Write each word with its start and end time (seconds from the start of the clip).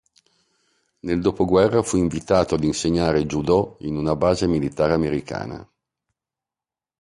Nel 1.01 1.21
dopoguerra 1.21 1.83
fu 1.83 1.95
invitato 1.97 2.55
ad 2.55 2.63
insegnare 2.63 3.27
Judo 3.27 3.77
in 3.81 3.97
una 3.97 4.15
base 4.15 4.47
militare 4.47 4.93
americana. 4.93 5.69